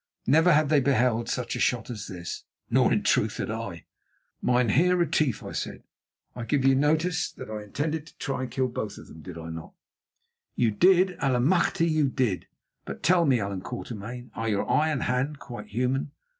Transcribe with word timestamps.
Never 0.25 0.51
had 0.53 0.69
they 0.69 0.79
beheld 0.79 1.29
such 1.29 1.55
a 1.55 1.59
shot 1.59 1.91
as 1.91 2.07
this; 2.07 2.43
nor 2.71 2.91
in 2.91 3.03
truth 3.03 3.37
had 3.37 3.51
I. 3.51 3.85
"Mynheer 4.41 4.95
Retief," 4.95 5.43
I 5.43 5.51
said, 5.51 5.83
"I 6.35 6.43
gave 6.43 6.65
you 6.65 6.73
notice 6.73 7.31
that 7.33 7.51
I 7.51 7.61
intended 7.61 8.07
to 8.07 8.17
try 8.17 8.45
to 8.45 8.47
kill 8.47 8.67
both 8.67 8.97
of 8.97 9.05
them, 9.09 9.21
did 9.21 9.37
I 9.37 9.51
not?" 9.51 9.73
"You 10.55 10.71
did. 10.71 11.19
Allemachte! 11.19 11.87
you 11.87 12.09
did! 12.09 12.47
But 12.83 13.03
tell 13.03 13.25
me, 13.27 13.39
Allan 13.39 13.61
Quatermain, 13.61 14.31
are 14.33 14.49
your 14.49 14.67
eye 14.67 14.89
and 14.89 15.03
hand 15.03 15.37
quite 15.37 15.67
human?" 15.67 16.09